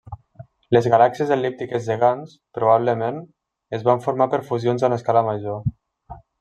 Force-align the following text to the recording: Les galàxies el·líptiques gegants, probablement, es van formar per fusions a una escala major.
Les 0.77 0.87
galàxies 0.93 1.33
el·líptiques 1.35 1.85
gegants, 1.89 2.33
probablement, 2.59 3.21
es 3.79 3.87
van 3.91 4.03
formar 4.09 4.31
per 4.35 4.43
fusions 4.51 4.87
a 4.89 4.93
una 4.93 5.03
escala 5.03 5.27
major. 5.33 5.73